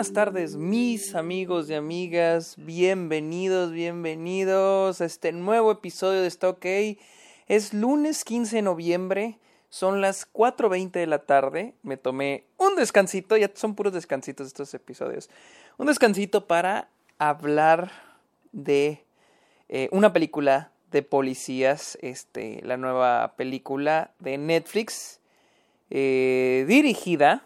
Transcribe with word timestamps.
buenas 0.00 0.14
tardes, 0.14 0.56
mis 0.56 1.14
amigos 1.14 1.68
y 1.68 1.74
amigas. 1.74 2.54
Bienvenidos, 2.56 3.70
bienvenidos 3.70 5.02
a 5.02 5.04
este 5.04 5.30
nuevo 5.32 5.70
episodio 5.70 6.22
de 6.22 6.26
Está 6.26 6.48
OK. 6.48 6.64
Es 7.48 7.74
lunes 7.74 8.24
15 8.24 8.56
de 8.56 8.62
noviembre, 8.62 9.38
son 9.68 10.00
las 10.00 10.26
4.20 10.32 10.92
de 10.92 11.06
la 11.06 11.18
tarde. 11.18 11.74
Me 11.82 11.98
tomé 11.98 12.44
un 12.56 12.76
descansito, 12.76 13.36
ya 13.36 13.50
son 13.52 13.74
puros 13.74 13.92
descansitos 13.92 14.46
estos 14.46 14.72
episodios. 14.72 15.28
Un 15.76 15.88
descansito 15.88 16.46
para 16.46 16.88
hablar 17.18 17.92
de 18.52 19.04
eh, 19.68 19.90
una 19.92 20.14
película 20.14 20.72
de 20.90 21.02
policías, 21.02 21.98
este, 22.00 22.62
la 22.64 22.78
nueva 22.78 23.34
película 23.36 24.12
de 24.18 24.38
Netflix, 24.38 25.20
eh, 25.90 26.64
dirigida 26.66 27.44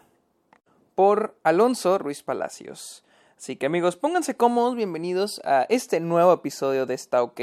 por 0.95 1.37
Alonso 1.43 1.97
Ruiz 1.97 2.23
Palacios. 2.23 3.03
Así 3.37 3.57
que 3.57 3.65
amigos, 3.65 3.97
pónganse 3.97 4.35
cómodos, 4.35 4.75
bienvenidos 4.75 5.41
a 5.43 5.65
este 5.67 5.99
nuevo 5.99 6.31
episodio 6.31 6.85
de 6.85 6.93
Está 6.93 7.21
OK, 7.21 7.41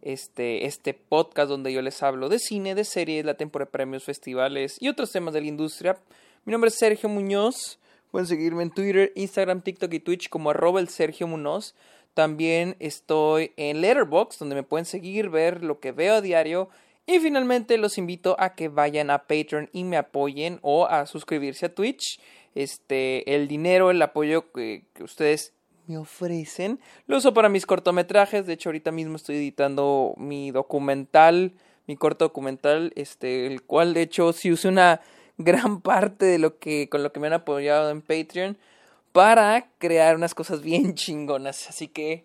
este, 0.00 0.64
este 0.64 0.94
podcast 0.94 1.50
donde 1.50 1.74
yo 1.74 1.82
les 1.82 2.02
hablo 2.02 2.30
de 2.30 2.38
cine, 2.38 2.74
de 2.74 2.84
series, 2.84 3.26
la 3.26 3.34
temporada 3.34 3.66
de 3.66 3.72
premios, 3.72 4.04
festivales 4.04 4.78
y 4.80 4.88
otros 4.88 5.12
temas 5.12 5.34
de 5.34 5.42
la 5.42 5.46
industria. 5.48 5.98
Mi 6.46 6.52
nombre 6.52 6.68
es 6.68 6.78
Sergio 6.78 7.10
Muñoz, 7.10 7.78
pueden 8.10 8.26
seguirme 8.26 8.62
en 8.62 8.70
Twitter, 8.70 9.12
Instagram, 9.14 9.60
TikTok 9.60 9.92
y 9.92 10.00
Twitch 10.00 10.30
como 10.30 10.50
arroba 10.50 10.80
el 10.80 10.88
Sergio 10.88 11.26
Muñoz. 11.26 11.74
También 12.14 12.76
estoy 12.80 13.52
en 13.58 13.82
Letterboxd, 13.82 14.38
donde 14.40 14.54
me 14.54 14.62
pueden 14.62 14.86
seguir, 14.86 15.28
ver 15.28 15.62
lo 15.62 15.80
que 15.80 15.92
veo 15.92 16.14
a 16.14 16.20
diario. 16.22 16.70
Y 17.06 17.18
finalmente 17.18 17.76
los 17.76 17.98
invito 17.98 18.36
a 18.38 18.54
que 18.54 18.68
vayan 18.68 19.10
a 19.10 19.26
Patreon 19.26 19.68
y 19.72 19.84
me 19.84 19.96
apoyen 19.96 20.60
o 20.62 20.86
a 20.86 21.06
suscribirse 21.06 21.66
a 21.66 21.74
Twitch 21.74 22.20
este, 22.54 23.34
el 23.34 23.48
dinero, 23.48 23.90
el 23.90 24.02
apoyo 24.02 24.50
que, 24.52 24.84
ustedes 25.00 25.52
me 25.86 25.98
ofrecen, 25.98 26.78
lo 27.06 27.16
uso 27.16 27.34
para 27.34 27.48
mis 27.48 27.66
cortometrajes. 27.66 28.46
De 28.46 28.52
hecho, 28.52 28.68
ahorita 28.68 28.92
mismo 28.92 29.16
estoy 29.16 29.36
editando 29.36 30.14
mi 30.16 30.50
documental, 30.50 31.52
mi 31.86 31.96
corto 31.96 32.26
documental, 32.26 32.92
este, 32.94 33.46
el 33.46 33.62
cual 33.62 33.94
de 33.94 34.02
hecho 34.02 34.32
sí 34.32 34.52
usé 34.52 34.68
una 34.68 35.00
gran 35.38 35.80
parte 35.80 36.26
de 36.26 36.38
lo 36.38 36.58
que, 36.58 36.88
con 36.88 37.02
lo 37.02 37.12
que 37.12 37.20
me 37.20 37.26
han 37.26 37.32
apoyado 37.32 37.90
en 37.90 38.02
Patreon 38.02 38.58
para 39.12 39.68
crear 39.78 40.16
unas 40.16 40.34
cosas 40.34 40.62
bien 40.62 40.94
chingonas. 40.96 41.68
Así 41.68 41.88
que 41.88 42.24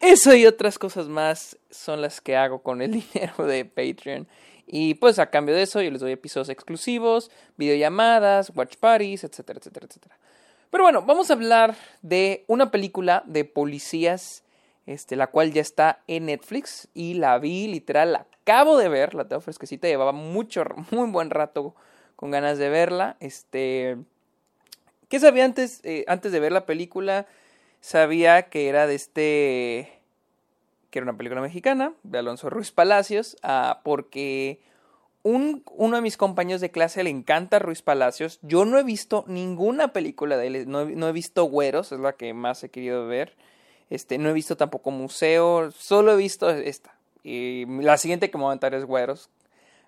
eso 0.00 0.34
y 0.34 0.46
otras 0.46 0.78
cosas 0.78 1.08
más 1.08 1.58
son 1.70 2.00
las 2.00 2.20
que 2.20 2.36
hago 2.36 2.62
con 2.62 2.82
el 2.82 2.92
dinero 3.14 3.46
de 3.46 3.64
Patreon. 3.64 4.26
Y 4.66 4.94
pues 4.94 5.18
a 5.18 5.30
cambio 5.30 5.54
de 5.54 5.62
eso 5.62 5.80
yo 5.80 5.90
les 5.90 6.00
doy 6.00 6.12
episodios 6.12 6.48
exclusivos, 6.48 7.30
videollamadas, 7.56 8.50
watch 8.54 8.76
parties, 8.76 9.22
etcétera, 9.24 9.58
etcétera, 9.60 9.86
etcétera. 9.86 10.18
Pero 10.70 10.84
bueno, 10.84 11.02
vamos 11.02 11.30
a 11.30 11.34
hablar 11.34 11.76
de 12.02 12.44
una 12.48 12.70
película 12.70 13.22
de 13.26 13.44
policías, 13.44 14.42
este, 14.86 15.14
la 15.16 15.28
cual 15.28 15.52
ya 15.52 15.60
está 15.60 16.02
en 16.08 16.26
Netflix 16.26 16.88
y 16.94 17.14
la 17.14 17.38
vi, 17.38 17.68
literal, 17.68 18.12
la 18.12 18.26
acabo 18.42 18.76
de 18.76 18.88
ver, 18.88 19.14
la 19.14 19.26
tengo 19.26 19.40
fresquecita, 19.40 19.88
llevaba 19.88 20.12
mucho, 20.12 20.64
muy 20.90 21.10
buen 21.10 21.30
rato 21.30 21.74
con 22.14 22.30
ganas 22.30 22.58
de 22.58 22.68
verla. 22.68 23.16
Este, 23.20 23.96
¿qué 25.08 25.20
sabía 25.20 25.44
antes, 25.44 25.80
eh, 25.84 26.04
antes 26.08 26.32
de 26.32 26.40
ver 26.40 26.52
la 26.52 26.66
película? 26.66 27.26
Sabía 27.80 28.42
que 28.48 28.68
era 28.68 28.86
de 28.86 28.94
este 28.94 29.95
que 30.96 31.00
era 31.00 31.10
una 31.10 31.18
película 31.18 31.42
mexicana, 31.42 31.92
de 32.04 32.20
Alonso 32.20 32.48
Ruiz 32.48 32.72
Palacios, 32.72 33.36
ah, 33.42 33.82
porque 33.84 34.62
un, 35.22 35.62
uno 35.72 35.96
de 35.96 36.00
mis 36.00 36.16
compañeros 36.16 36.62
de 36.62 36.70
clase 36.70 37.04
le 37.04 37.10
encanta 37.10 37.58
Ruiz 37.58 37.82
Palacios. 37.82 38.38
Yo 38.40 38.64
no 38.64 38.78
he 38.78 38.82
visto 38.82 39.22
ninguna 39.28 39.92
película 39.92 40.38
de 40.38 40.46
él, 40.46 40.70
no, 40.70 40.80
he 40.80 41.12
visto 41.12 41.44
Güeros, 41.44 41.92
es 41.92 42.00
la 42.00 42.14
que 42.14 42.32
más 42.32 42.64
he 42.64 42.70
querido 42.70 43.06
ver. 43.06 43.36
Este, 43.90 44.16
no 44.16 44.30
he 44.30 44.32
visto 44.32 44.56
tampoco 44.56 44.90
Museo, 44.90 45.70
solo 45.70 46.14
he 46.14 46.16
visto 46.16 46.48
esta. 46.48 46.96
Y 47.22 47.66
la 47.66 47.98
siguiente 47.98 48.30
que 48.30 48.38
me 48.38 48.44
voy 48.44 48.48
a 48.48 48.52
aventar 48.52 48.72
es 48.72 48.86
Güeros, 48.86 49.28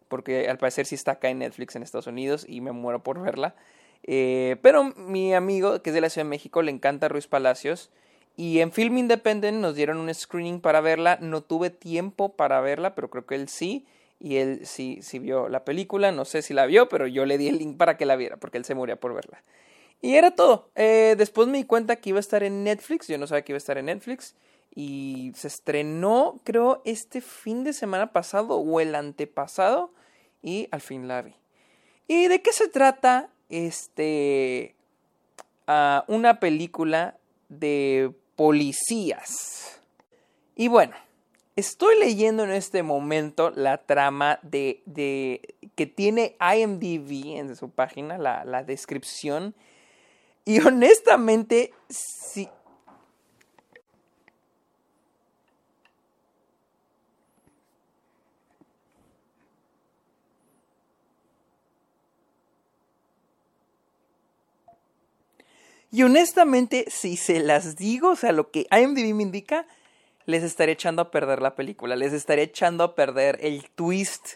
porque 0.09 0.47
al 0.50 0.59
parecer 0.59 0.84
sí 0.84 0.94
está 0.94 1.12
acá 1.12 1.31
en 1.31 1.38
Netflix 1.38 1.75
en 1.75 1.83
Estados 1.83 2.06
Unidos 2.06 2.44
y 2.47 2.60
me 2.60 2.72
muero 2.72 3.03
por 3.03 3.19
verla. 3.19 3.54
Eh, 4.03 4.56
pero 4.60 4.84
mi 4.84 5.33
amigo, 5.33 5.81
que 5.81 5.88
es 5.88 5.94
de 5.94 6.03
la 6.03 6.10
Ciudad 6.10 6.27
de 6.27 6.31
México, 6.31 6.60
le 6.60 6.71
encanta 6.71 7.09
Ruiz 7.09 7.28
Palacios 7.28 7.91
y 8.38 8.60
en 8.60 8.71
Film 8.71 8.99
Independent 8.99 9.59
nos 9.59 9.75
dieron 9.75 9.97
un 9.97 10.15
screening 10.15 10.60
para 10.60 10.81
verla. 10.81 11.19
No 11.21 11.43
tuve 11.43 11.71
tiempo 11.71 12.37
para 12.37 12.60
verla, 12.60 12.94
pero 12.94 13.10
creo 13.10 13.26
que 13.26 13.34
él 13.34 13.49
sí. 13.49 13.84
Y 14.21 14.37
él 14.37 14.65
sí, 14.65 15.00
sí 15.03 15.19
vio 15.19 15.49
la 15.49 15.65
película. 15.65 16.12
No 16.12 16.25
sé 16.25 16.43
si 16.43 16.54
la 16.54 16.65
vio, 16.65 16.88
pero 16.88 17.09
yo 17.09 17.27
le 17.27 17.37
di 17.37 17.48
el 17.48 17.59
link 17.59 17.77
para 17.77 17.97
que 17.97 18.06
la 18.06 18.15
viera, 18.15 18.37
porque 18.37 18.56
él 18.56 18.65
se 18.65 18.77
moría 18.77 18.94
por 18.94 19.12
verla. 19.12 19.43
Y 20.00 20.15
era 20.15 20.31
todo. 20.31 20.71
Eh, 20.77 21.16
después 21.19 21.48
me 21.48 21.59
di 21.59 21.65
cuenta 21.65 21.97
que 21.97 22.10
iba 22.10 22.19
a 22.19 22.21
estar 22.21 22.44
en 22.44 22.62
Netflix. 22.62 23.09
Yo 23.09 23.19
no 23.19 23.27
sabía 23.27 23.43
que 23.43 23.50
iba 23.50 23.56
a 23.56 23.59
estar 23.59 23.77
en 23.77 23.87
Netflix. 23.87 24.37
Y 24.72 25.32
se 25.34 25.48
estrenó, 25.48 26.41
creo, 26.44 26.81
este 26.84 27.21
fin 27.21 27.65
de 27.65 27.72
semana 27.72 28.12
pasado 28.12 28.54
o 28.54 28.78
el 28.78 28.94
antepasado. 28.94 29.93
Y 30.44 30.69
al 30.71 30.81
fin 30.81 31.09
la 31.09 31.22
vi. 31.22 31.34
¿Y 32.06 32.28
de 32.28 32.41
qué 32.41 32.53
se 32.53 32.69
trata? 32.69 33.31
Este. 33.48 34.77
Uh, 35.66 36.04
una 36.06 36.38
película 36.38 37.19
de 37.48 38.12
policías. 38.38 39.81
Y 40.54 40.69
bueno, 40.69 40.94
estoy 41.56 41.99
leyendo 41.99 42.44
en 42.44 42.53
este 42.53 42.84
momento 42.84 43.50
la 43.50 43.78
trama 43.78 44.38
de, 44.43 44.81
de 44.87 45.56
que 45.75 45.87
tiene 45.87 46.37
IMDb 46.41 47.37
en 47.37 47.56
su 47.56 47.69
página, 47.69 48.16
la, 48.16 48.44
la 48.44 48.62
descripción. 48.62 49.56
Y 50.44 50.60
honestamente, 50.60 51.75
sí, 51.88 52.48
Y 65.91 66.03
honestamente, 66.03 66.84
si 66.88 67.16
se 67.16 67.41
las 67.41 67.76
digo, 67.76 68.10
o 68.10 68.16
sea, 68.16 68.32
lo 68.32 68.50
que 68.50 68.66
IMDb 68.71 69.15
me 69.15 69.22
indica, 69.22 69.66
les 70.26 70.43
estaré 70.43 70.72
echando 70.72 71.00
a 71.00 71.10
perder 71.10 71.41
la 71.41 71.54
película, 71.54 71.97
les 71.97 72.12
estaré 72.12 72.43
echando 72.43 72.84
a 72.84 72.94
perder 72.94 73.38
el 73.41 73.71
twist 73.71 74.34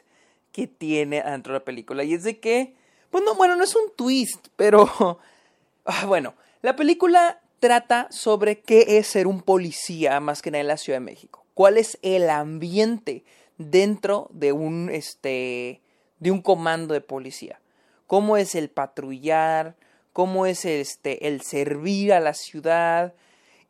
que 0.51 0.67
tiene 0.67 1.23
dentro 1.23 1.53
de 1.53 1.59
la 1.59 1.65
película. 1.65 2.05
Y 2.05 2.15
es 2.15 2.25
de 2.25 2.41
que, 2.41 2.75
pues 3.11 3.23
no, 3.25 3.35
bueno, 3.35 3.57
no 3.57 3.65
es 3.65 3.77
un 3.77 3.95
twist, 3.95 4.49
pero, 4.57 5.19
ah, 5.85 6.07
bueno, 6.07 6.35
la 6.63 6.77
película 6.77 7.41
trata 7.61 8.09
sobre 8.11 8.61
qué 8.61 8.99
es 8.99 9.07
ser 9.07 9.27
un 9.27 9.43
policía 9.43 10.19
más 10.21 10.41
que 10.41 10.51
nada 10.51 10.63
en 10.63 10.69
la 10.69 10.77
Ciudad 10.79 10.99
de 10.99 11.05
México. 11.05 11.45
¿Cuál 11.55 11.77
es 11.77 11.99
el 12.03 12.31
ambiente 12.31 13.25
dentro 13.59 14.29
de 14.33 14.53
un, 14.53 14.89
este, 14.91 15.83
de 16.19 16.31
un 16.31 16.41
comando 16.41 16.95
de 16.95 17.03
policía? 17.03 17.61
¿Cómo 18.07 18.37
es 18.37 18.55
el 18.55 18.71
patrullar? 18.71 19.77
Cómo 20.13 20.47
es 20.47 20.65
este 20.65 21.29
el 21.29 21.43
servir 21.43 22.13
a 22.13 22.21
la 22.21 22.35
ciudad 22.35 23.15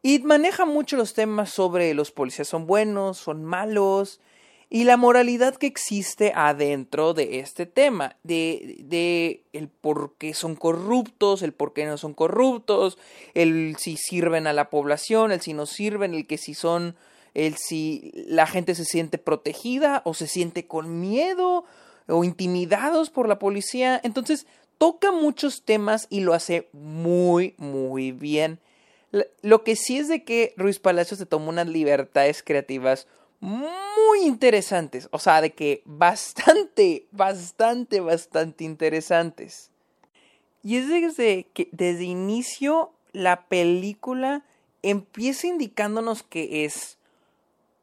y 0.02 0.18
maneja 0.20 0.64
mucho 0.64 0.96
los 0.96 1.14
temas 1.14 1.50
sobre 1.50 1.94
los 1.94 2.10
policías 2.10 2.48
son 2.48 2.66
buenos, 2.66 3.18
son 3.18 3.44
malos 3.44 4.20
y 4.74 4.84
la 4.84 4.96
moralidad 4.96 5.56
que 5.56 5.66
existe 5.66 6.32
adentro 6.34 7.12
de 7.12 7.40
este 7.40 7.66
tema, 7.66 8.16
de, 8.22 8.76
de 8.78 9.44
el 9.52 9.68
por 9.68 10.14
qué 10.16 10.32
son 10.32 10.56
corruptos, 10.56 11.42
el 11.42 11.52
por 11.52 11.74
qué 11.74 11.84
no 11.84 11.98
son 11.98 12.14
corruptos, 12.14 12.96
el 13.34 13.76
si 13.78 13.98
sirven 13.98 14.46
a 14.46 14.54
la 14.54 14.70
población, 14.70 15.30
el 15.30 15.42
si 15.42 15.52
no 15.52 15.66
sirven, 15.66 16.14
el 16.14 16.26
que 16.26 16.38
si 16.38 16.54
son, 16.54 16.96
el 17.34 17.56
si 17.56 18.12
la 18.14 18.46
gente 18.46 18.74
se 18.74 18.86
siente 18.86 19.18
protegida 19.18 20.00
o 20.06 20.14
se 20.14 20.26
siente 20.26 20.66
con 20.66 21.02
miedo 21.02 21.64
o 22.08 22.24
intimidados 22.24 23.10
por 23.10 23.28
la 23.28 23.38
policía. 23.38 24.00
Entonces, 24.02 24.46
toca 24.82 25.12
muchos 25.12 25.62
temas 25.62 26.08
y 26.10 26.22
lo 26.22 26.34
hace 26.34 26.68
muy, 26.72 27.54
muy 27.56 28.10
bien. 28.10 28.58
Lo 29.40 29.62
que 29.62 29.76
sí 29.76 29.96
es 29.96 30.08
de 30.08 30.24
que 30.24 30.54
Ruiz 30.56 30.80
Palacios 30.80 31.20
se 31.20 31.26
tomó 31.26 31.50
unas 31.50 31.68
libertades 31.68 32.42
creativas 32.42 33.06
muy 33.38 34.22
interesantes. 34.24 35.08
O 35.12 35.20
sea, 35.20 35.40
de 35.40 35.52
que 35.52 35.82
bastante, 35.84 37.06
bastante, 37.12 38.00
bastante 38.00 38.64
interesantes. 38.64 39.70
Y 40.64 40.78
es 40.78 40.88
desde 40.88 41.46
que 41.54 41.68
desde 41.70 42.02
inicio 42.02 42.90
la 43.12 43.46
película 43.46 44.44
empieza 44.82 45.46
indicándonos 45.46 46.24
que 46.24 46.64
es 46.64 46.98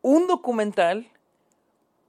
un 0.01 0.27
documental 0.27 1.07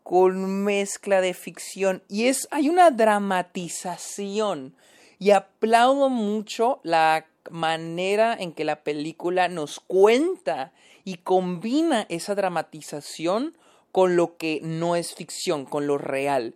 con 0.03 0.65
mezcla 0.65 1.21
de 1.21 1.35
ficción 1.35 2.03
y 2.09 2.27
es 2.27 2.49
hay 2.51 2.69
una 2.69 2.91
dramatización 2.91 4.75
y 5.19 5.31
aplaudo 5.31 6.09
mucho 6.09 6.81
la 6.83 7.27
manera 7.51 8.35
en 8.39 8.53
que 8.53 8.65
la 8.65 8.83
película 8.83 9.49
nos 9.49 9.81
cuenta 9.81 10.73
y 11.05 11.19
combina 11.19 12.07
esa 12.09 12.35
dramatización 12.35 13.57
con 13.93 14.17
lo 14.17 14.37
que 14.37 14.61
no 14.63 14.97
es 14.97 15.15
ficción, 15.15 15.65
con 15.65 15.87
lo 15.87 15.99
real. 15.99 16.55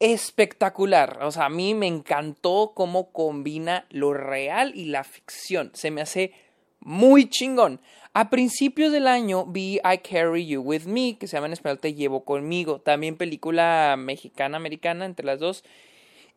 espectacular. 0.00 1.22
O 1.22 1.30
sea, 1.30 1.44
a 1.44 1.48
mí 1.48 1.74
me 1.74 1.86
encantó 1.86 2.72
cómo 2.74 3.12
combina 3.12 3.86
lo 3.90 4.12
real 4.12 4.72
y 4.74 4.86
la 4.86 5.04
ficción. 5.04 5.70
Se 5.74 5.92
me 5.92 6.00
hace 6.00 6.32
muy 6.84 7.28
chingón. 7.28 7.80
A 8.14 8.28
principios 8.28 8.92
del 8.92 9.06
año 9.06 9.46
vi 9.46 9.80
I 9.84 9.98
Carry 9.98 10.46
You 10.46 10.60
With 10.60 10.84
Me, 10.84 11.16
que 11.18 11.26
se 11.26 11.36
llama 11.36 11.46
en 11.46 11.54
español 11.54 11.78
Te 11.78 11.94
Llevo 11.94 12.24
Conmigo. 12.24 12.80
También 12.80 13.16
película 13.16 13.96
mexicana-americana 13.98 15.06
entre 15.06 15.24
las 15.24 15.40
dos. 15.40 15.64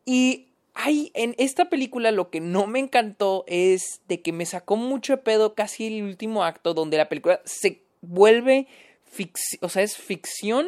Y 0.06 0.48
hay, 0.74 1.12
en 1.14 1.36
esta 1.38 1.70
película 1.70 2.12
lo 2.12 2.30
que 2.30 2.40
no 2.40 2.68
me 2.68 2.80
encantó 2.80 3.44
es 3.48 4.02
de 4.08 4.22
que 4.22 4.32
me 4.32 4.46
sacó 4.46 4.76
mucho 4.76 5.14
de 5.14 5.18
pedo 5.18 5.56
casi 5.56 5.88
el 5.88 6.04
último 6.04 6.44
acto 6.44 6.74
donde 6.74 6.98
la 6.98 7.10
película 7.10 7.42
se 7.46 7.82
vuelve, 8.02 8.68
o 9.62 9.70
sea, 9.70 9.84
es 9.84 9.98
ficción 9.98 10.68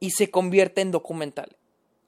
y 0.00 0.10
se 0.10 0.30
convierte 0.30 0.80
en 0.80 0.90
documental. 0.90 1.56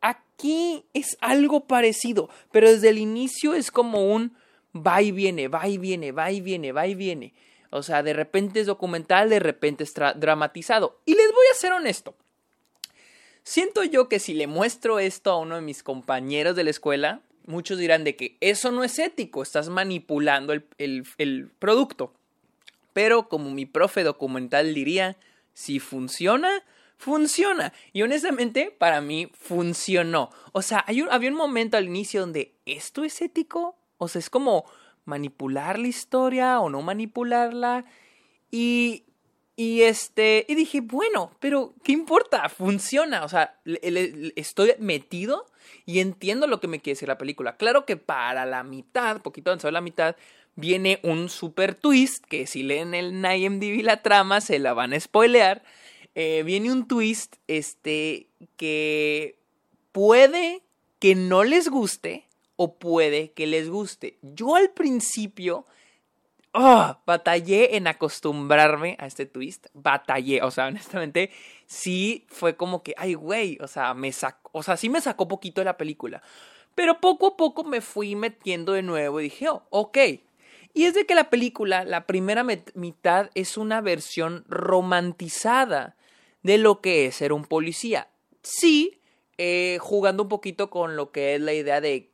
Aquí 0.01 0.85
es 0.93 1.17
algo 1.21 1.67
parecido, 1.67 2.29
pero 2.53 2.71
desde 2.71 2.91
el 2.91 2.99
inicio 2.99 3.55
es 3.55 3.71
como 3.71 4.13
un 4.13 4.37
va 4.83 5.03
y 5.03 5.13
viene, 5.13 5.49
va 5.49 5.69
y 5.69 5.79
viene, 5.79 6.13
va 6.13 6.31
y 6.31 6.41
viene, 6.41 6.73
va 6.73 6.87
y 6.87 6.95
viene. 6.95 7.35
O 7.71 7.83
sea, 7.83 8.03
de 8.03 8.13
repente 8.13 8.61
es 8.61 8.67
documental, 8.67 9.29
de 9.29 9.41
repente 9.41 9.85
es 9.85 9.95
dramatizado. 10.17 11.01
Y 11.05 11.15
les 11.15 11.27
voy 11.27 11.47
a 11.53 11.57
ser 11.57 11.73
honesto. 11.73 12.15
Siento 13.43 13.85
yo 13.85 14.09
que 14.09 14.19
si 14.19 14.35
le 14.35 14.47
muestro 14.47 14.99
esto 14.99 15.31
a 15.31 15.39
uno 15.39 15.57
de 15.57 15.63
mis 15.63 15.83
compañeros 15.83 16.55
de 16.55 16.65
la 16.65 16.71
escuela, 16.71 17.21
muchos 17.47 17.79
dirán 17.79 18.05
de 18.05 18.15
que 18.15 18.37
eso 18.41 18.71
no 18.71 18.85
es 18.85 18.99
ético, 18.99 19.43
estás 19.43 19.71
manipulando 19.71 20.53
el, 20.53 20.67
el 21.17 21.51
producto. 21.59 22.13
Pero 22.93 23.29
como 23.29 23.51
mi 23.51 23.65
profe 23.65 24.03
documental 24.03 24.75
diría, 24.75 25.17
si 25.55 25.79
funciona, 25.79 26.63
funciona. 26.99 27.73
Y 27.93 28.03
honestamente, 28.03 28.75
para 28.77 29.01
mí 29.01 29.31
funcionó. 29.33 30.31
O 30.53 30.61
sea, 30.61 30.85
hay 30.87 31.03
había 31.11 31.31
un 31.31 31.37
momento 31.37 31.77
al 31.77 31.87
inicio 31.87 32.21
donde 32.21 32.53
esto 32.67 33.05
es 33.05 33.23
ético. 33.23 33.78
O 33.99 34.09
sea, 34.09 34.21
es 34.21 34.31
como 34.31 34.65
manipular 35.05 35.79
la 35.79 35.89
historia 35.89 36.61
o 36.61 36.71
no 36.71 36.83
manipularla. 36.83 37.85
Y, 38.51 39.05
y 39.57 39.83
este, 39.83 40.47
y 40.49 40.55
dije, 40.55 40.81
bueno, 40.81 41.33
pero 41.41 41.75
¿qué 41.83 41.93
importa? 41.93 42.49
Funciona. 42.49 43.25
O 43.25 43.29
sea, 43.29 43.59
estoy 43.65 44.75
metido 44.79 45.47
y 45.85 46.01
entiendo 46.01 46.47
lo 46.47 46.61
que 46.61 46.69
me 46.69 46.81
quiere 46.81 46.95
decir 46.95 47.09
la 47.09 47.19
película. 47.19 47.57
Claro 47.57 47.85
que 47.85 47.97
para 47.97 48.47
la 48.47 48.63
mitad, 48.63 49.21
poquito 49.21 49.51
avanzado 49.51 49.73
la 49.73 49.81
mitad, 49.81 50.17
viene 50.55 51.01
un 51.03 51.29
super 51.29 51.75
twist 51.75 52.25
que 52.25 52.47
si 52.47 52.63
leen 52.63 52.95
el 52.95 53.13
IMDb 53.25 53.83
la 53.83 54.03
trama 54.03 54.41
se 54.41 54.59
la 54.59 54.75
van 54.75 54.93
a 54.93 55.01
spoilear. 55.01 55.63
Eh, 56.15 56.43
viene 56.45 56.73
un 56.73 56.87
twist 56.87 57.37
este 57.47 58.29
que 58.57 59.39
puede 59.93 60.63
que 60.99 61.15
no 61.15 61.45
les 61.45 61.69
guste 61.69 62.28
o 62.59 62.75
puede 62.75 63.31
que 63.31 63.47
les 63.47 63.71
guste. 63.71 64.19
Yo 64.21 64.57
al 64.57 64.71
principio 64.71 65.65
oh, 66.53 66.99
batallé 67.07 67.77
en 67.77 67.87
acostumbrarme 67.87 68.97
a 68.99 69.07
este 69.07 69.27
twist. 69.27 69.69
Batallé, 69.75 70.43
o 70.43 70.51
sea, 70.51 70.67
honestamente, 70.69 71.31
sí 71.67 72.27
fue 72.29 72.57
como 72.57 72.83
que, 72.83 72.95
ay, 72.99 73.15
güey, 73.15 73.59
o 73.61 73.69
sea, 73.69 73.95
me 73.95 74.13
sacó, 74.13 74.51
o 74.53 74.63
sea, 74.63 74.77
sí 74.77 74.89
me 74.89 75.01
sacó 75.01 75.29
poquito 75.29 75.61
de 75.61 75.67
la 75.67 75.77
película. 75.77 76.21
Pero 76.75 77.01
poco 77.01 77.29
a 77.29 77.37
poco 77.37 77.63
me 77.63 77.81
fui 77.81 78.17
metiendo 78.17 78.73
de 78.73 78.83
nuevo 78.83 79.21
y 79.21 79.25
dije, 79.25 79.49
oh, 79.49 79.63
ok. 79.71 79.99
Y 80.75 80.85
es 80.85 80.95
de 80.95 81.07
que 81.07 81.15
la 81.15 81.31
película, 81.31 81.85
la 81.85 82.07
primera 82.07 82.45
mitad, 82.75 83.31
es 83.35 83.57
una 83.57 83.81
versión 83.81 84.45
romantizada 84.49 85.97
de 86.43 86.59
lo 86.59 86.81
que 86.81 87.07
es 87.07 87.17
ser 87.17 87.33
un 87.33 87.45
policía. 87.45 88.09
Sí, 88.43 89.01
eh, 89.39 89.79
jugando 89.81 90.25
un 90.25 90.29
poquito 90.29 90.69
con 90.69 90.97
lo 90.97 91.13
que 91.13 91.37
es 91.37 91.41
la 91.41 91.53
idea 91.53 91.81
de 91.81 92.08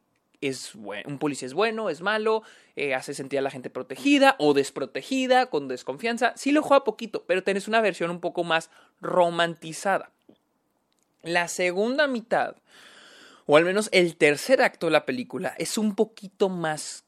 es 0.48 0.74
un 0.74 1.18
policía 1.18 1.46
es 1.46 1.54
bueno, 1.54 1.90
es 1.90 2.00
malo, 2.00 2.42
eh, 2.76 2.94
hace 2.94 3.14
sentir 3.14 3.38
a 3.38 3.42
la 3.42 3.50
gente 3.50 3.70
protegida 3.70 4.36
o 4.38 4.54
desprotegida, 4.54 5.46
con 5.46 5.68
desconfianza. 5.68 6.32
Sí 6.36 6.52
lo 6.52 6.62
juega 6.62 6.84
poquito, 6.84 7.24
pero 7.26 7.42
tenés 7.42 7.68
una 7.68 7.80
versión 7.80 8.10
un 8.10 8.20
poco 8.20 8.44
más 8.44 8.70
romantizada. 9.00 10.10
La 11.22 11.48
segunda 11.48 12.06
mitad, 12.06 12.56
o 13.46 13.56
al 13.56 13.64
menos 13.64 13.88
el 13.92 14.16
tercer 14.16 14.62
acto 14.62 14.86
de 14.86 14.92
la 14.92 15.06
película, 15.06 15.54
es 15.58 15.78
un 15.78 15.94
poquito 15.94 16.48
más 16.48 17.04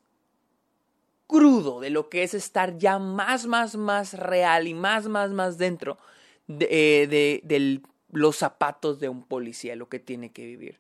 crudo 1.27 1.81
de 1.81 1.91
lo 1.91 2.09
que 2.09 2.23
es 2.23 2.35
estar 2.35 2.79
ya 2.79 2.99
más, 2.99 3.47
más, 3.47 3.77
más 3.77 4.15
real 4.15 4.69
y 4.69 4.75
más, 4.75 5.09
más, 5.09 5.31
más 5.31 5.59
dentro 5.59 5.99
de, 6.47 7.03
eh, 7.03 7.41
de 7.43 7.81
los 8.13 8.37
zapatos 8.37 9.01
de 9.01 9.09
un 9.09 9.25
policía, 9.25 9.77
lo 9.77 9.89
que 9.89 9.99
tiene 9.99 10.31
que 10.31 10.47
vivir. 10.47 10.79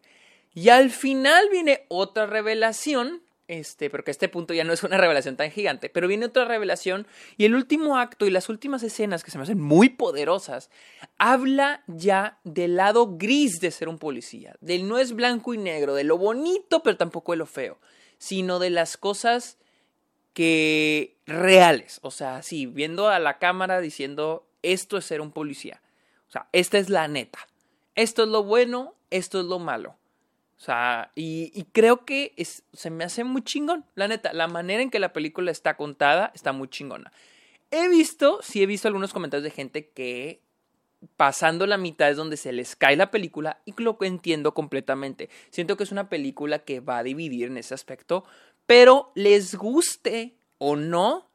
Y 0.56 0.70
al 0.70 0.88
final 0.88 1.50
viene 1.50 1.84
otra 1.88 2.24
revelación, 2.24 3.20
este, 3.46 3.90
porque 3.90 4.10
este 4.10 4.30
punto 4.30 4.54
ya 4.54 4.64
no 4.64 4.72
es 4.72 4.82
una 4.82 4.96
revelación 4.96 5.36
tan 5.36 5.50
gigante, 5.50 5.90
pero 5.90 6.08
viene 6.08 6.24
otra 6.24 6.46
revelación 6.46 7.06
y 7.36 7.44
el 7.44 7.54
último 7.54 7.98
acto 7.98 8.24
y 8.24 8.30
las 8.30 8.48
últimas 8.48 8.82
escenas 8.82 9.22
que 9.22 9.30
se 9.30 9.36
me 9.36 9.44
hacen 9.44 9.60
muy 9.60 9.90
poderosas, 9.90 10.70
habla 11.18 11.84
ya 11.88 12.38
del 12.44 12.76
lado 12.76 13.18
gris 13.18 13.60
de 13.60 13.70
ser 13.70 13.90
un 13.90 13.98
policía, 13.98 14.56
del 14.62 14.88
no 14.88 14.96
es 14.96 15.12
blanco 15.12 15.52
y 15.52 15.58
negro, 15.58 15.94
de 15.94 16.04
lo 16.04 16.16
bonito 16.16 16.82
pero 16.82 16.96
tampoco 16.96 17.32
de 17.32 17.36
lo 17.36 17.46
feo, 17.46 17.78
sino 18.16 18.58
de 18.58 18.70
las 18.70 18.96
cosas 18.96 19.58
que 20.32 21.18
reales, 21.26 21.98
o 22.00 22.10
sea, 22.10 22.42
sí, 22.42 22.64
viendo 22.64 23.10
a 23.10 23.18
la 23.18 23.38
cámara 23.38 23.82
diciendo 23.82 24.48
esto 24.62 24.96
es 24.96 25.04
ser 25.04 25.20
un 25.20 25.32
policía, 25.32 25.82
o 26.28 26.30
sea, 26.30 26.48
esta 26.52 26.78
es 26.78 26.88
la 26.88 27.08
neta, 27.08 27.46
esto 27.94 28.22
es 28.22 28.30
lo 28.30 28.42
bueno, 28.42 28.94
esto 29.10 29.38
es 29.38 29.44
lo 29.44 29.58
malo. 29.58 29.98
O 30.58 30.60
sea, 30.60 31.12
y, 31.14 31.64
creo 31.72 32.04
que 32.04 32.34
se 32.72 32.90
me 32.90 33.04
hace 33.04 33.24
muy 33.24 33.42
chingón, 33.42 33.84
la 33.94 34.08
neta. 34.08 34.32
La 34.32 34.48
manera 34.48 34.82
en 34.82 34.90
que 34.90 34.98
la 34.98 35.12
película 35.12 35.50
está 35.50 35.76
contada 35.76 36.32
está 36.34 36.52
muy 36.52 36.68
chingona. 36.68 37.12
He 37.70 37.88
visto, 37.88 38.40
sí 38.42 38.62
he 38.62 38.66
visto 38.66 38.88
algunos 38.88 39.12
comentarios 39.12 39.44
de 39.44 39.50
gente 39.50 39.90
que 39.90 40.40
pasando 41.16 41.66
la 41.66 41.76
mitad 41.76 42.10
es 42.10 42.16
donde 42.16 42.36
se 42.36 42.52
les 42.52 42.74
cae 42.74 42.96
la 42.96 43.10
película 43.10 43.60
y 43.66 43.74
lo 43.80 43.98
entiendo 44.00 44.54
completamente. 44.54 45.28
Siento 45.50 45.76
que 45.76 45.84
es 45.84 45.92
una 45.92 46.08
película 46.08 46.60
que 46.60 46.80
va 46.80 46.98
a 46.98 47.02
dividir 47.02 47.48
en 47.48 47.58
ese 47.58 47.74
aspecto, 47.74 48.24
pero 48.66 49.12
les 49.14 49.56
guste 49.56 50.36
o 50.58 50.74
no, 50.74 51.28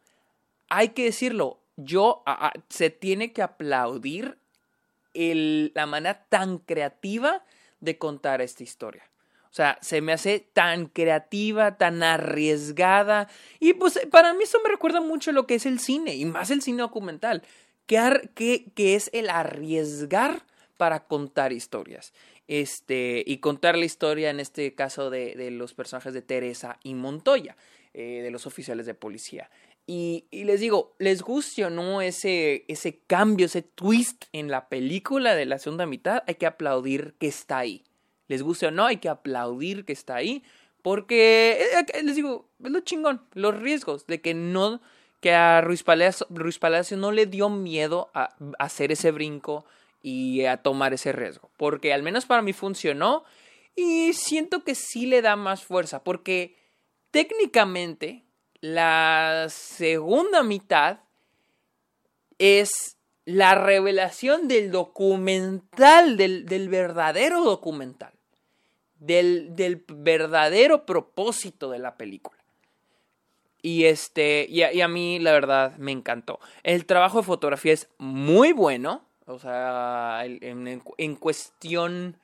hay 0.69 0.89
que 0.89 1.05
decirlo, 1.05 1.59
yo 1.77 2.23
se 2.69 2.89
tiene 2.89 3.33
que 3.33 3.43
aplaudir 3.43 4.37
la 5.13 5.85
manera 5.85 6.25
tan 6.29 6.57
creativa 6.57 7.43
de 7.81 7.97
contar 7.97 8.41
esta 8.41 8.63
historia. 8.63 9.10
O 9.51 9.53
sea, 9.53 9.77
se 9.81 9.99
me 9.99 10.13
hace 10.13 10.39
tan 10.39 10.85
creativa, 10.85 11.77
tan 11.77 12.03
arriesgada. 12.03 13.27
Y 13.59 13.73
pues 13.73 13.99
para 14.09 14.33
mí 14.33 14.45
eso 14.45 14.59
me 14.63 14.69
recuerda 14.69 15.01
mucho 15.01 15.33
lo 15.33 15.45
que 15.45 15.55
es 15.55 15.65
el 15.65 15.79
cine, 15.79 16.15
y 16.15 16.23
más 16.23 16.51
el 16.51 16.61
cine 16.61 16.81
documental, 16.81 17.43
que, 17.85 18.31
que, 18.73 18.95
es 18.95 19.09
el 19.11 19.29
arriesgar 19.29 20.45
para 20.77 21.05
contar 21.05 21.51
historias. 21.51 22.13
Este, 22.47 23.25
y 23.27 23.39
contar 23.39 23.77
la 23.77 23.83
historia 23.83 24.29
en 24.29 24.39
este 24.39 24.73
caso 24.73 25.09
de, 25.09 25.51
los 25.51 25.73
personajes 25.73 26.13
de 26.13 26.21
Teresa 26.21 26.79
y 26.81 26.93
Montoya, 26.93 27.57
eh, 27.93 28.21
de 28.23 28.31
los 28.31 28.47
oficiales 28.47 28.85
de 28.85 28.93
policía. 28.93 29.51
Y, 29.85 30.27
y, 30.31 30.45
les 30.45 30.61
digo, 30.61 30.95
les 30.97 31.21
guste 31.21 31.65
o 31.65 31.69
no 31.69 32.01
ese, 32.01 32.63
ese 32.69 32.99
cambio, 33.05 33.47
ese 33.47 33.63
twist 33.63 34.25
en 34.31 34.49
la 34.49 34.69
película 34.69 35.35
de 35.35 35.45
la 35.45 35.59
segunda 35.59 35.85
mitad, 35.85 36.23
hay 36.25 36.35
que 36.35 36.45
aplaudir 36.45 37.15
que 37.19 37.27
está 37.27 37.57
ahí 37.57 37.83
les 38.31 38.43
guste 38.43 38.65
o 38.65 38.71
no, 38.71 38.85
hay 38.85 38.97
que 38.97 39.09
aplaudir 39.09 39.83
que 39.83 39.91
está 39.91 40.15
ahí. 40.15 40.41
Porque, 40.81 41.59
eh, 41.59 41.85
eh, 41.93 42.03
les 42.03 42.15
digo, 42.15 42.49
es 42.63 42.71
lo 42.71 42.79
chingón, 42.79 43.21
los 43.33 43.55
riesgos 43.59 44.07
de 44.07 44.21
que 44.21 44.33
no, 44.33 44.81
que 45.19 45.33
a 45.33 45.61
Ruiz 45.61 45.83
Palacio, 45.83 46.25
Ruiz 46.29 46.59
no 46.93 47.11
le 47.11 47.25
dio 47.27 47.49
miedo 47.49 48.09
a, 48.13 48.35
hacer 48.57 48.91
ese 48.91 49.11
brinco 49.11 49.65
y 50.01 50.45
a 50.45 50.57
tomar 50.57 50.93
ese 50.93 51.11
riesgo. 51.11 51.51
Porque 51.57 51.93
al 51.93 52.03
menos 52.03 52.25
para 52.25 52.41
mí 52.41 52.53
funcionó 52.53 53.23
y 53.75 54.13
siento 54.13 54.63
que 54.63 54.73
sí 54.73 55.05
le 55.05 55.21
da 55.21 55.35
más 55.35 55.63
fuerza. 55.63 56.03
Porque 56.03 56.55
técnicamente 57.11 58.23
la 58.61 59.47
segunda 59.49 60.41
mitad 60.41 61.01
es 62.39 62.71
la 63.25 63.55
revelación 63.55 64.47
del 64.47 64.71
documental, 64.71 66.17
del 66.17 66.69
verdadero 66.69 67.43
documental 67.43 68.13
del, 69.01 69.83
verdadero 69.87 70.85
propósito 70.85 71.71
de 71.71 71.79
la 71.79 71.97
película. 71.97 72.39
Y 73.63 73.85
este, 73.85 74.47
y 74.49 74.63
a, 74.63 74.87
mí 74.87 75.19
la 75.19 75.33
verdad 75.33 75.77
me 75.77 75.91
encantó. 75.91 76.39
El 76.63 76.85
trabajo 76.85 77.19
de 77.19 77.23
fotografía 77.25 77.73
es 77.73 77.89
muy 77.97 78.53
bueno. 78.53 79.05
O 79.25 79.37
sea, 79.37 80.23
en, 80.25 80.81
en, 80.97 81.15
cuestión. 81.15 82.17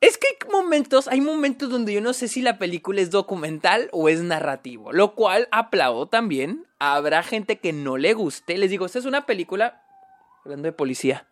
Es 0.00 0.18
que 0.18 0.26
hay 0.26 0.50
momentos, 0.50 1.06
hay 1.06 1.20
momentos 1.20 1.70
donde 1.70 1.92
yo 1.92 2.00
no 2.00 2.12
sé 2.12 2.26
si 2.26 2.42
la 2.42 2.58
película 2.58 3.00
es 3.00 3.10
documental 3.10 3.88
o 3.92 4.08
es 4.08 4.20
narrativo. 4.20 4.92
Lo 4.92 5.14
cual 5.14 5.48
aplaudo 5.52 6.06
también. 6.06 6.66
Habrá 6.80 7.22
gente 7.22 7.60
que 7.60 7.72
no 7.72 7.96
le 7.96 8.14
guste. 8.14 8.58
Les 8.58 8.70
digo, 8.70 8.86
esta 8.86 8.98
es 8.98 9.04
una 9.04 9.26
película. 9.26 9.80
Hablando 10.44 10.66
de 10.66 10.72
policía. 10.72 11.26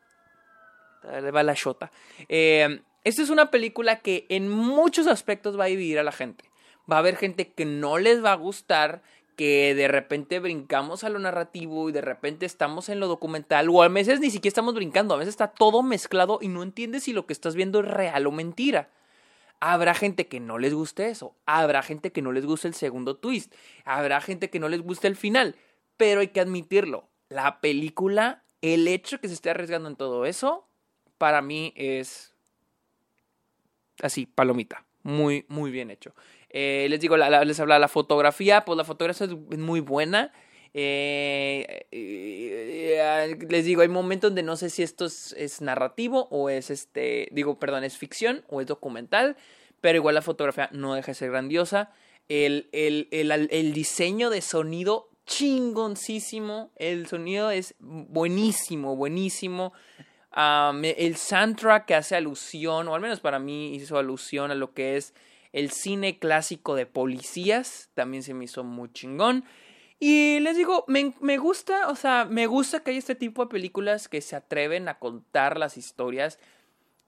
Va 1.05 1.43
la 1.43 1.55
shota. 1.55 1.91
Eh, 2.29 2.81
esta 3.05 3.23
es 3.23 3.31
una 3.31 3.51
película 3.51 4.01
que 4.01 4.27
en 4.29 4.49
muchos 4.49 5.07
aspectos 5.07 5.59
va 5.59 5.65
a 5.65 5.69
dividir 5.69 5.99
a 5.99 6.05
la 6.05 6.13
gente. 6.13 6.45
Va 6.91 6.97
a 6.97 6.99
haber 7.01 7.17
gente 7.17 7.53
que 7.53 7.65
no 7.65 7.99
les 7.99 8.25
va 8.25 8.33
a 8.33 8.37
gustar, 8.37 9.03
que 9.37 9.75
de 9.75 9.89
repente 9.89 10.41
brincamos 10.41 11.05
a 11.05 11.09
lo 11.09 11.19
narrativo 11.19 11.89
y 11.89 11.93
de 11.93 12.01
repente 12.01 12.47
estamos 12.47 12.89
en 12.89 13.01
lo 13.01 13.09
documental, 13.09 13.69
o 13.71 13.83
a 13.83 13.89
veces 13.89 14.21
ni 14.21 14.31
siquiera 14.31 14.51
estamos 14.51 14.75
brincando, 14.75 15.15
a 15.15 15.19
veces 15.19 15.31
está 15.31 15.49
todo 15.49 15.83
mezclado 15.83 16.39
y 16.41 16.49
no 16.49 16.63
entiendes 16.63 17.05
si 17.05 17.13
lo 17.13 17.27
que 17.27 17.33
estás 17.33 17.55
viendo 17.55 17.81
es 17.81 17.87
real 17.87 18.27
o 18.27 18.31
mentira. 18.31 18.91
Habrá 19.61 19.95
gente 19.95 20.27
que 20.27 20.41
no 20.41 20.59
les 20.59 20.75
guste 20.75 21.09
eso, 21.09 21.37
habrá 21.47 21.83
gente 21.83 22.11
que 22.13 22.21
no 22.21 22.33
les 22.33 22.45
guste 22.45 22.69
el 22.69 22.75
segundo 22.75 23.17
twist, 23.17 23.55
habrá 23.85 24.21
gente 24.21 24.51
que 24.51 24.59
no 24.59 24.69
les 24.69 24.83
guste 24.83 25.07
el 25.07 25.17
final, 25.17 25.57
pero 25.97 26.21
hay 26.21 26.29
que 26.29 26.41
admitirlo, 26.41 27.09
la 27.29 27.61
película, 27.61 28.45
el 28.61 28.89
hecho 28.89 29.21
que 29.21 29.29
se 29.29 29.35
esté 29.35 29.51
arriesgando 29.51 29.89
en 29.89 29.97
todo 29.97 30.27
eso, 30.27 30.69
para 31.17 31.43
mí 31.43 31.73
es 31.77 32.32
así, 34.01 34.27
palomita, 34.27 34.85
muy, 35.03 35.45
muy 35.49 35.71
bien 35.71 35.91
hecho. 35.91 36.15
Eh, 36.51 36.87
les 36.91 37.01
digo, 37.01 37.17
les 37.17 37.61
habla 37.61 37.79
la 37.79 37.89
fotografía, 37.89 38.65
pues 38.65 38.77
la 38.77 38.85
fotografía 38.85 39.27
es 39.27 39.59
muy 39.59 39.81
buena. 39.81 40.33
Eh, 40.75 41.87
eh, 41.91 43.39
les 43.49 43.65
digo, 43.65 43.83
hay 43.83 43.89
momentos 43.89 44.31
donde 44.31 44.43
no 44.43 44.57
sé 44.57 44.71
si 44.71 44.83
esto 44.83 45.07
es, 45.07 45.61
narrativo 45.61 46.29
o 46.31 46.51
es 46.51 46.71
este, 46.71 47.29
digo, 47.33 47.59
perdón, 47.59 47.85
es 47.85 47.97
ficción 47.97 48.45
o 48.49 48.61
es 48.61 48.67
documental, 48.67 49.37
pero 49.81 49.97
igual 49.97 50.15
la 50.15 50.23
fotografía 50.23 50.69
no 50.73 50.95
deja 50.95 51.13
de 51.13 51.15
ser 51.15 51.31
grandiosa. 51.31 51.91
El, 52.29 52.69
el, 52.73 53.09
el 53.11 53.73
diseño 53.73 54.31
de 54.31 54.41
sonido 54.41 55.09
chingoncísimo, 55.27 56.71
el 56.77 57.07
sonido 57.07 57.51
es 57.51 57.75
buenísimo, 57.79 58.97
buenísimo. 58.97 59.73
El 60.35 61.17
soundtrack 61.17 61.87
que 61.87 61.95
hace 61.95 62.17
alusión, 62.17 62.89
o 62.89 62.95
al 62.95 63.01
menos 63.01 63.21
para 63.21 63.39
mí 63.39 63.75
hizo 63.75 63.99
alusión 63.99 64.51
a 64.51 64.55
lo 64.55 64.73
que 64.73 64.97
es 64.97 65.15
el 65.53 65.71
cine 65.71 66.19
clásico 66.19 66.75
de 66.75 66.87
policías, 66.87 67.91
también 67.95 68.23
se 68.23 68.35
me 68.35 68.45
hizo 68.45 68.65
muy 68.65 68.91
chingón. 68.93 69.45
Y 70.01 70.41
les 70.41 70.57
digo, 70.57 70.85
me, 70.89 71.15
me, 71.21 71.39
gusta, 71.39 71.89
o 71.89 71.95
sea, 71.95 72.27
me 72.29 72.47
gusta 72.47 72.81
que 72.81 72.91
hay 72.91 72.97
este 72.97 73.15
tipo 73.15 73.45
de 73.45 73.51
películas 73.51 74.09
que 74.09 74.21
se 74.21 74.35
atreven 74.35 74.89
a 74.89 74.99
contar 74.99 75.59
las 75.59 75.77
historias 75.77 76.41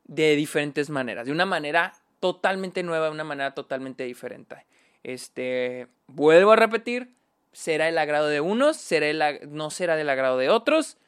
de 0.04 0.36
diferentes 0.36 0.90
maneras, 0.90 1.26
de 1.26 1.32
una 1.32 1.46
manera 1.46 1.94
totalmente 2.20 2.82
nueva, 2.82 3.06
de 3.06 3.12
una 3.12 3.24
manera 3.24 3.52
totalmente 3.52 4.04
diferente. 4.04 4.66
Este, 5.02 5.88
vuelvo 6.06 6.52
a 6.52 6.56
repetir, 6.56 7.14
será 7.52 7.88
el 7.88 7.98
agrado 7.98 8.28
de 8.28 8.40
unos, 8.40 8.76
será 8.76 9.06
el, 9.08 9.50
no 9.50 9.70
será 9.70 9.96
del 9.96 10.10
agrado 10.10 10.38
de 10.38 10.50
otros, 10.50 10.98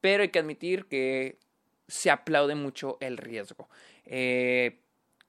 pero 0.00 0.22
hay 0.22 0.30
que 0.30 0.38
admitir 0.38 0.86
que 0.86 1.38
se 1.88 2.10
aplaude 2.10 2.54
mucho 2.54 2.98
el 3.00 3.16
riesgo. 3.16 3.68
Eh, 4.06 4.78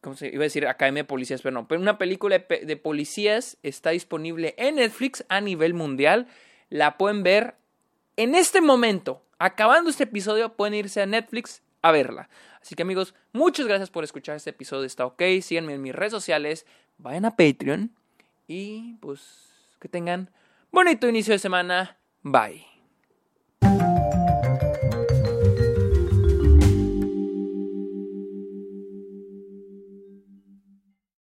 ¿Cómo 0.02 0.16
se 0.18 0.28
iba 0.28 0.42
a 0.42 0.44
decir? 0.44 0.68
Academia 0.68 1.04
de 1.04 1.08
Policías, 1.08 1.42
pero 1.42 1.54
no. 1.54 1.68
Pero 1.68 1.80
una 1.80 1.98
película 1.98 2.38
de, 2.38 2.78
policías 2.78 3.58
está 3.64 3.92
disponible 3.92 4.54
en 4.58 4.76
Netflix 4.76 5.24
a 5.30 5.40
nivel 5.40 5.74
mundial. 5.74 6.28
La 6.70 6.98
pueden 6.98 7.24
ver 7.24 7.56
en 8.18 8.36
este 8.36 8.60
momento. 8.60 9.24
Acabando 9.40 9.90
este 9.90 10.04
episodio, 10.04 10.54
pueden 10.54 10.74
irse 10.74 11.02
a 11.02 11.06
Netflix 11.06 11.62
a 11.82 11.92
verla. 11.92 12.30
Así 12.62 12.76
que 12.76 12.84
amigos, 12.84 13.16
muchas 13.32 13.66
gracias 13.66 13.90
por 13.90 14.04
escuchar 14.04 14.36
este 14.36 14.50
episodio. 14.50 14.86
Está 14.86 15.06
ok. 15.06 15.22
Síganme 15.42 15.74
en 15.74 15.82
mis 15.82 15.96
redes 15.96 16.12
sociales. 16.12 16.66
Vayan 16.98 17.24
a 17.24 17.38
Patreon. 17.38 17.92
Y 18.48 18.96
pues 18.96 19.22
que 19.80 19.88
tengan 19.88 20.30
bonito 20.70 21.08
inicio 21.08 21.32
de 21.32 21.40
semana. 21.40 21.98
Bye. 22.24 22.73